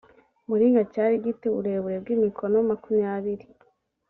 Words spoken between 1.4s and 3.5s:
uburebure bw imikono makumyabiri